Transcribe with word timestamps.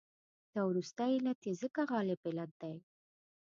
دا 0.53 0.61
وروستی 0.69 1.11
علت 1.17 1.39
یې 1.47 1.53
ځکه 1.61 1.81
غالب 1.91 2.21
علت 2.29 2.51
دی. 2.61 2.75